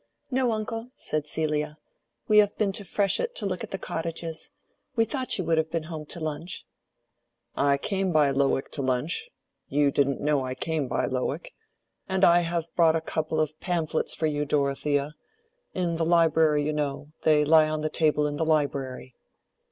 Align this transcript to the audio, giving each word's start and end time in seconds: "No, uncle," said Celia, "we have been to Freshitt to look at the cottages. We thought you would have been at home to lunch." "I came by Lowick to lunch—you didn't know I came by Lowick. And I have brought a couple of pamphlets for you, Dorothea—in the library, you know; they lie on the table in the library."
"No, 0.31 0.51
uncle," 0.51 0.89
said 0.95 1.27
Celia, 1.27 1.77
"we 2.27 2.39
have 2.39 2.57
been 2.57 2.71
to 2.71 2.83
Freshitt 2.83 3.35
to 3.35 3.45
look 3.45 3.63
at 3.63 3.69
the 3.69 3.77
cottages. 3.77 4.49
We 4.95 5.05
thought 5.05 5.37
you 5.37 5.43
would 5.43 5.59
have 5.59 5.69
been 5.69 5.83
at 5.83 5.89
home 5.89 6.07
to 6.07 6.19
lunch." 6.19 6.65
"I 7.55 7.77
came 7.77 8.11
by 8.11 8.31
Lowick 8.31 8.71
to 8.71 8.81
lunch—you 8.81 9.91
didn't 9.91 10.19
know 10.19 10.43
I 10.43 10.55
came 10.55 10.87
by 10.87 11.05
Lowick. 11.05 11.53
And 12.09 12.23
I 12.23 12.39
have 12.39 12.73
brought 12.75 12.95
a 12.95 12.99
couple 13.01 13.39
of 13.39 13.59
pamphlets 13.59 14.15
for 14.15 14.25
you, 14.25 14.43
Dorothea—in 14.43 15.97
the 15.97 16.05
library, 16.05 16.65
you 16.65 16.73
know; 16.73 17.11
they 17.21 17.45
lie 17.45 17.69
on 17.69 17.81
the 17.81 17.89
table 17.91 18.25
in 18.25 18.37
the 18.37 18.43
library." 18.45 19.13